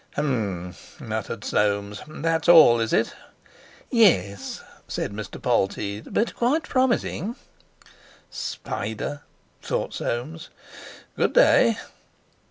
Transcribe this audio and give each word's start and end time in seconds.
"H'm!" 0.15 0.73
muttered 0.99 1.43
Soames, 1.43 2.01
"that's 2.07 2.49
all, 2.49 2.79
is 2.79 2.91
it?" 2.91 3.13
"Yes," 3.91 4.63
said 4.87 5.11
Mr. 5.13 5.39
Polteed, 5.39 6.11
"but 6.11 6.33
quite 6.35 6.63
promising." 6.63 7.35
"Spider!" 8.31 9.21
thought 9.61 9.93
Soames. 9.93 10.49
"Good 11.15 11.33
day!" 11.33 11.77